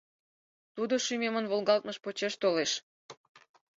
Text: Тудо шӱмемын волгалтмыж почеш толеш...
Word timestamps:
Тудо 0.75 0.95
шӱмемын 1.05 1.45
волгалтмыж 1.51 1.97
почеш 2.03 2.33
толеш... 2.41 2.71